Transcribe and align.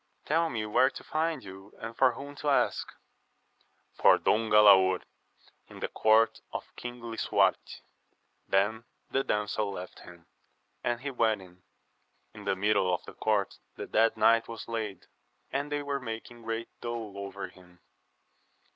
Tell 0.25 0.49
me 0.49 0.65
where 0.65 0.89
to 0.89 1.03
find 1.03 1.43
you, 1.43 1.73
and 1.77 1.95
for 1.95 2.13
whom 2.13 2.33
to 2.37 2.49
ask.— 2.49 2.87
For 3.99 4.17
Don 4.17 4.49
Galaor, 4.49 5.03
in 5.67 5.79
the 5.79 5.89
court 5.89 6.41
of 6.51 6.75
King 6.75 7.01
Lisuarte. 7.01 7.81
Then 8.49 8.85
the 9.11 9.23
damsel 9.23 9.71
left 9.71 9.99
him, 9.99 10.25
and 10.83 11.01
he 11.01 11.11
went 11.11 11.43
in. 11.43 11.61
In 12.33 12.45
the 12.45 12.55
middle 12.55 12.91
of 12.91 13.05
the 13.05 13.13
court 13.13 13.59
the 13.75 13.85
dead 13.85 14.17
knight 14.17 14.47
was 14.47 14.67
laid, 14.67 15.05
and 15.51 15.71
they 15.71 15.83
were 15.83 15.99
making 15.99 16.41
great 16.41 16.69
dole 16.81 17.13
over 17.19 17.49
him. 17.49 17.79